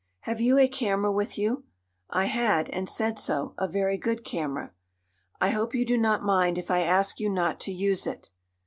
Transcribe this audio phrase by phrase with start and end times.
[0.21, 1.65] "Have you a camera with you?"
[2.09, 4.71] I had, and said so; a very good camera.
[5.39, 8.31] "I hope you do not mind if I ask you not to use it."